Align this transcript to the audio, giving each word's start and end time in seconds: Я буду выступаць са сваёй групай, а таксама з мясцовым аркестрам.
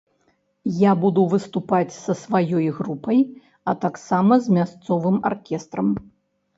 Я 0.77 0.91
буду 1.03 1.25
выступаць 1.33 1.99
са 2.05 2.17
сваёй 2.23 2.67
групай, 2.79 3.19
а 3.69 3.79
таксама 3.87 4.43
з 4.49 4.61
мясцовым 4.61 5.25
аркестрам. 5.33 5.99